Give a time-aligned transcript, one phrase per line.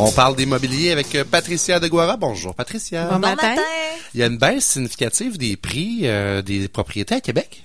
[0.00, 2.16] On parle d'immobilier avec euh, Patricia Deguara.
[2.16, 3.06] Bonjour Patricia.
[3.06, 3.56] Bon, matin.
[4.14, 7.64] Il y a une baisse significative des prix euh, des propriétés à Québec.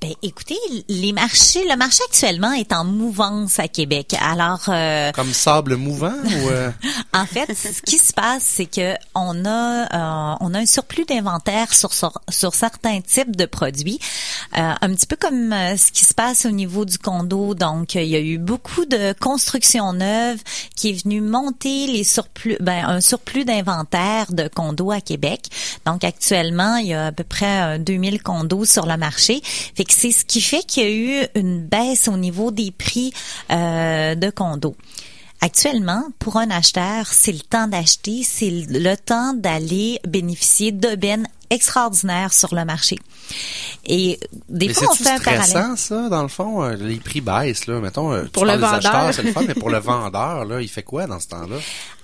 [0.00, 0.58] Ben, écoutez,
[0.88, 4.14] les marchés, le marché actuellement est en mouvance à Québec.
[4.20, 6.70] Alors, euh, Comme sable mouvant ou euh,
[7.14, 11.04] en fait, ce qui se passe, c'est que on a, euh, on a un surplus
[11.04, 13.98] d'inventaire sur, sur sur certains types de produits,
[14.56, 17.54] Euh, un petit peu comme euh, ce qui se passe au niveau du condo.
[17.54, 20.38] Donc, il y a eu beaucoup de construction neuve
[20.74, 25.46] qui est venu monter les surplus, ben, un surplus d'inventaire de condos à Québec.
[25.84, 29.42] Donc, actuellement, il y a à peu près euh, 2000 condos sur le marché.
[29.74, 32.70] Fait que c'est ce qui fait qu'il y a eu une baisse au niveau des
[32.70, 33.12] prix
[33.50, 34.76] euh, de condos.
[35.40, 42.32] Actuellement, pour un acheteur, c'est le temps d'acheter, c'est le temps d'aller bénéficier d'aubaines extraordinaires
[42.34, 42.98] sur le marché.
[43.86, 45.76] Et des mais fois, on fait un parallèle.
[45.76, 47.78] ça dans le fond euh, les prix baissent là?
[47.80, 48.94] Mettons euh, tu Pour le parles des vendeur.
[48.94, 51.56] acheteurs, c'est le fun mais pour le vendeur là il fait quoi dans ce temps-là?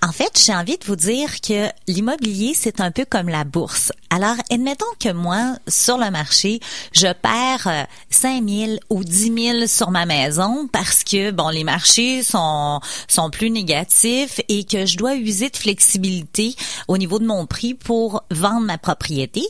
[0.07, 3.91] En fait, j'ai envie de vous dire que l'immobilier, c'est un peu comme la bourse.
[4.11, 6.61] Alors, admettons que moi, sur le marché,
[6.93, 11.65] je perds euh, 5 000 ou 10 000 sur ma maison parce que, bon, les
[11.65, 16.55] marchés sont, sont plus négatifs et que je dois user de flexibilité
[16.87, 19.43] au niveau de mon prix pour vendre ma propriété.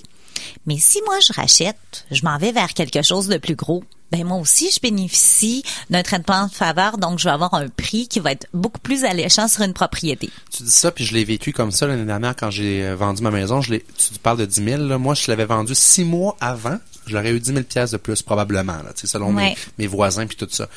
[0.67, 3.83] Mais si moi, je rachète, je m'en vais vers quelque chose de plus gros,
[4.15, 8.07] ben moi aussi, je bénéficie d'un traitement de faveur, donc je vais avoir un prix
[8.07, 10.31] qui va être beaucoup plus alléchant sur une propriété.
[10.53, 13.23] tu dis ça puis je l'ai vécu comme ça l'année dernière quand j'ai euh, vendu
[13.23, 14.98] ma maison je l'ai tu parles de 10 000 là.
[14.98, 18.23] moi je l'avais vendu six mois avant je l'aurais eu 10 000 pièces de plus
[18.23, 19.51] probablement là, selon Ouais.
[19.51, 20.69] mes, mes voisins puis tout ça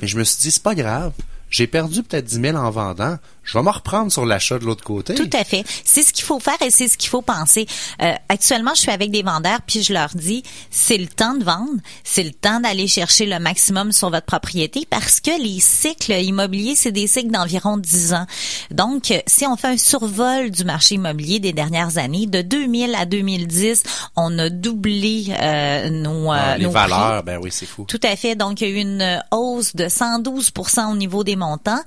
[0.00, 1.12] mais je me suis dit c'est pas grave
[1.50, 4.84] j'ai perdu peut-être 10 000 en vendant je vais me reprendre sur l'achat de l'autre
[4.84, 5.64] côté Tout à fait.
[5.84, 7.66] C'est ce qu'il faut faire et c'est ce qu'il faut penser.
[8.00, 11.44] Euh, actuellement, je suis avec des vendeurs puis je leur dis, c'est le temps de
[11.44, 11.72] vendre,
[12.04, 16.74] c'est le temps d'aller chercher le maximum sur votre propriété parce que les cycles immobiliers,
[16.76, 18.26] c'est des cycles d'environ 10 ans.
[18.70, 22.94] Donc, euh, si on fait un survol du marché immobilier des dernières années, de 2000
[22.94, 23.82] à 2010,
[24.16, 26.80] on a doublé euh, nos, euh, Ah, les nos prix.
[26.88, 28.34] valeurs ben oui c'est fou Tout à fait.
[28.36, 31.80] Donc, il y a eu une hausse de 112% au niveau des montants.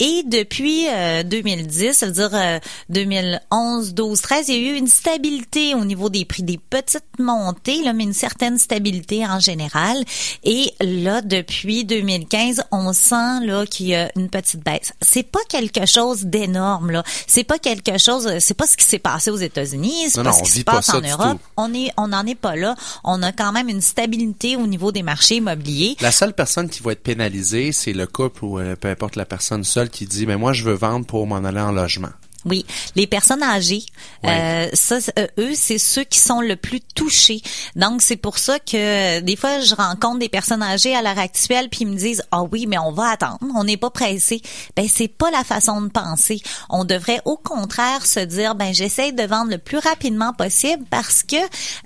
[0.00, 2.58] Et depuis euh, 2010, ça veut dire euh,
[2.88, 7.04] 2011, 12, 13, il y a eu une stabilité au niveau des prix, des petites
[7.18, 10.02] montées, là, mais une certaine stabilité en général.
[10.44, 14.92] Et là, depuis 2015, on sent là qu'il y a une petite baisse.
[15.00, 17.02] C'est pas quelque chose d'énorme là.
[17.26, 18.28] C'est pas quelque chose.
[18.40, 20.10] C'est pas ce qui s'est passé aux États-Unis.
[20.10, 21.38] C'est pas ce qui se pas passe en Europe.
[21.56, 22.74] On est, on n'en est pas là.
[23.04, 25.96] On a quand même une stabilité au niveau des marchés immobiliers.
[26.00, 29.24] La seule personne qui va être pénalisée, c'est le couple ou euh, peu importe la
[29.24, 32.12] personne seule qui dit, mais moi, je veux vendre pour m'en aller en logement.
[32.46, 32.64] Oui,
[32.94, 33.84] les personnes âgées,
[34.22, 34.30] Ouais.
[34.30, 37.42] euh, ça, euh, eux, c'est ceux qui sont le plus touchés.
[37.74, 41.68] Donc, c'est pour ça que des fois, je rencontre des personnes âgées à l'heure actuelle,
[41.68, 44.40] puis ils me disent, ah oui, mais on va attendre, on n'est pas pressé.
[44.76, 46.40] Ben, c'est pas la façon de penser.
[46.70, 51.22] On devrait au contraire se dire, ben, j'essaye de vendre le plus rapidement possible parce
[51.24, 51.36] que,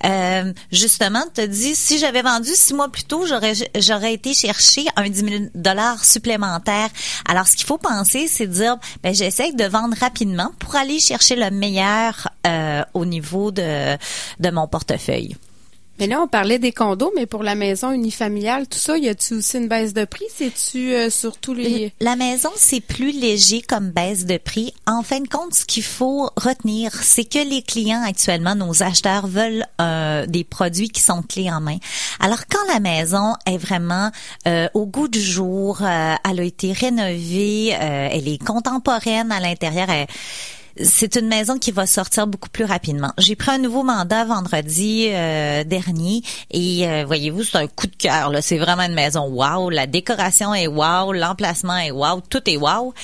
[0.04, 4.84] euh, justement, te dis, si j'avais vendu six mois plus tôt, j'aurais j'aurais été chercher
[4.96, 6.88] un 10 000 dollars supplémentaire.
[7.28, 11.36] Alors, ce qu'il faut penser, c'est dire, ben, j'essaye de vendre rapidement pour aller chercher
[11.36, 13.96] le meilleur euh, au niveau de,
[14.38, 15.36] de mon portefeuille.
[16.00, 19.34] Mais là, on parlait des condos, mais pour la maison unifamiliale, tout ça, y a-tu
[19.34, 20.24] aussi une baisse de prix?
[20.34, 21.92] C'est-tu euh, sur tous les...
[22.00, 24.72] La maison, c'est plus léger comme baisse de prix.
[24.86, 29.26] En fin de compte, ce qu'il faut retenir, c'est que les clients actuellement, nos acheteurs
[29.26, 31.76] veulent euh, des produits qui sont clés en main.
[32.18, 34.10] Alors, quand la maison est vraiment
[34.48, 39.40] euh, au goût du jour, euh, elle a été rénovée, euh, elle est contemporaine à
[39.40, 40.06] l'intérieur, elle-
[40.82, 43.12] c'est une maison qui va sortir beaucoup plus rapidement.
[43.18, 47.96] J'ai pris un nouveau mandat vendredi euh, dernier et euh, voyez-vous, c'est un coup de
[47.96, 48.32] cœur.
[48.40, 49.70] C'est vraiment une maison wow.
[49.70, 52.94] La décoration est wow, l'emplacement est wow, tout est wow.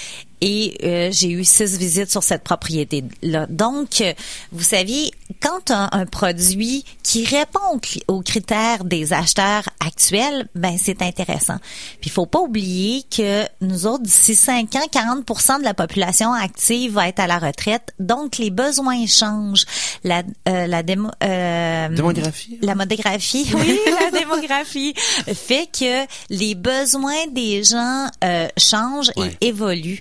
[0.40, 3.46] Et euh, j'ai eu six visites sur cette propriété-là.
[3.48, 4.12] Donc, euh,
[4.52, 5.10] vous savez,
[5.40, 11.56] quand un, un produit qui répond aux, critères des acheteurs actuels, ben c'est intéressant.
[12.00, 16.32] Puis il faut pas oublier que nous autres, d'ici cinq ans, 40% de la population
[16.32, 17.94] active va être à la retraite.
[17.98, 19.64] Donc, les besoins changent.
[20.04, 22.58] La, euh, la démo, euh, Démographie?
[22.62, 24.94] la monographie, oui, la démographie
[25.34, 29.30] fait que les besoins des gens euh, changent Ouais.
[29.40, 30.00] et évoluent.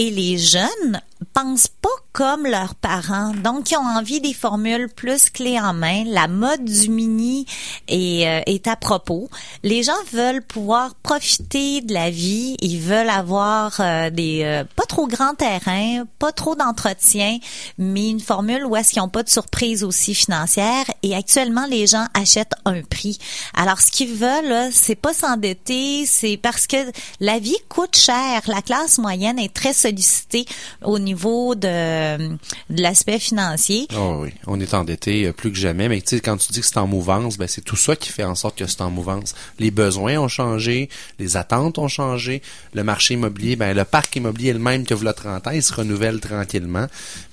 [0.00, 1.00] Et les jeunes
[1.34, 3.32] pensent pas comme leurs parents.
[3.32, 6.04] Donc, ils ont envie des formules plus clés en main.
[6.06, 7.46] La mode du mini
[7.86, 9.28] est, euh, est à propos.
[9.62, 12.56] Les gens veulent pouvoir profiter de la vie.
[12.60, 17.38] Ils veulent avoir euh, des euh, pas trop grands terrains, pas trop d'entretien,
[17.78, 20.84] mais une formule où est-ce qu'ils n'ont pas de surprise aussi financière.
[21.02, 23.18] Et actuellement, les gens achètent un prix.
[23.54, 26.76] Alors, ce qu'ils veulent, c'est pas s'endetter, c'est parce que
[27.20, 28.42] la vie coûte cher.
[28.46, 29.72] La classe moyenne est très
[30.82, 32.36] au niveau de,
[32.70, 33.86] l'aspect financier.
[33.96, 36.60] Oh oui, on est endetté euh, plus que jamais, mais tu sais, quand tu dis
[36.60, 38.90] que c'est en mouvance, ben c'est tout ça qui fait en sorte que c'est en
[38.90, 39.34] mouvance.
[39.58, 40.88] Les besoins ont changé,
[41.18, 42.42] les attentes ont changé,
[42.74, 45.50] le marché immobilier, ben le parc immobilier est le même que vous le 30 ans,
[45.50, 46.86] il se renouvelle tranquillement.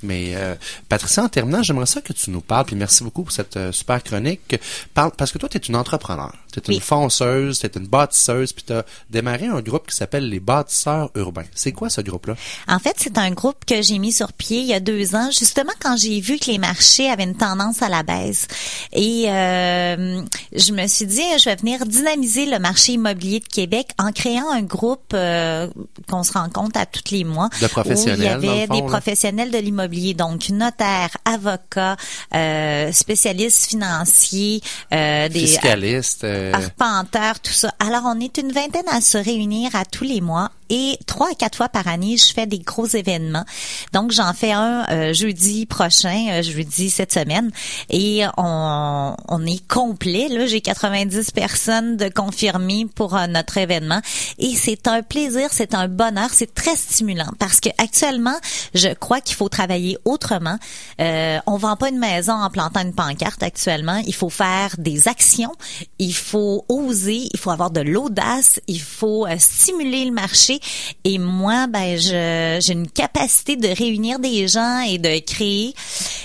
[0.03, 0.55] Mais euh,
[0.89, 3.71] Patricia, en terminant, j'aimerais ça que tu nous parles, puis merci beaucoup pour cette euh,
[3.71, 4.55] super chronique,
[4.93, 6.85] parce que toi, tu es une entrepreneur, tu es une Oui.
[6.85, 11.09] fonceuse, tu es une bâtisseuse, puis tu as démarré un groupe qui s'appelle les bâtisseurs
[11.15, 11.45] urbains.
[11.53, 12.35] C'est quoi ce groupe-là?
[12.67, 15.29] En fait, c'est un groupe que j'ai mis sur pied il y a deux ans,
[15.31, 18.47] justement quand j'ai vu que les marchés avaient une tendance à la baisse.
[18.93, 20.21] Et euh,
[20.57, 24.49] je me suis dit, je vais venir dynamiser le marché immobilier de Québec en créant
[24.51, 25.67] un groupe euh,
[26.09, 27.49] qu'on se rencontre à tous les mois.
[27.61, 28.87] De professionnels, Où il y avait fond, des là.
[28.87, 31.97] professionnels de l'immobilier, donc notaires, avocats,
[32.33, 34.61] euh, spécialistes financiers,
[34.93, 36.23] euh, des Fiscaliste.
[36.23, 37.71] euh, arpenteurs, tout ça.
[37.79, 41.35] Alors, on est une vingtaine à se réunir à tous les mois et trois à
[41.35, 43.45] quatre fois par année, je fais des gros événements.
[43.94, 47.51] Donc, j'en fais un euh, jeudi prochain, euh, jeudi cette semaine,
[47.89, 50.27] et on, on est complet.
[50.29, 54.01] Là, j'ai 90 personnes de confirmées pour euh, notre événement
[54.38, 58.35] et c'est un plaisir, c'est un bonheur, c'est très stimulant parce que actuellement,
[58.73, 60.57] je crois qu'il faut travailler autrement.
[61.00, 64.01] Euh, on vend pas une maison en plantant une pancarte actuellement.
[64.06, 65.53] Il faut faire des actions,
[66.00, 70.54] il faut oser, il faut avoir de l'audace, il faut euh, stimuler le marché.
[71.03, 75.73] Et moi, ben, je, j'ai une capacité de réunir des gens et de créer.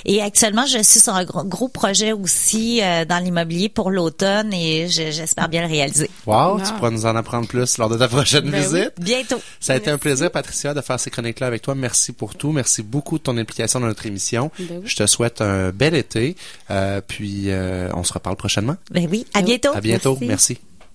[0.05, 4.53] Et actuellement, je suis sur un gros, gros projet aussi euh, dans l'immobilier pour l'automne
[4.53, 6.11] et je- j'espère bien le réaliser.
[6.27, 6.61] Wow, Wow.
[6.67, 8.61] tu pourras nous en apprendre plus lors de ta prochaine Ben oui.
[8.79, 8.93] visite.
[8.99, 9.41] Bientôt.
[9.61, 11.75] Ça a été un plaisir, Patricia, de faire ces chroniques-là avec toi.
[11.75, 12.53] Merci pour tout.
[12.53, 14.51] Merci beaucoup de ton implication dans notre émission.
[14.59, 14.83] Ben oui.
[14.85, 16.37] Je te souhaite un bel été.
[16.71, 18.77] Euh, puis, euh, on se reparle prochainement.
[18.91, 19.71] Ben oui, à bientôt.
[19.75, 20.17] À bientôt.
[20.21, 20.27] Merci.
[20.55, 20.70] Merci.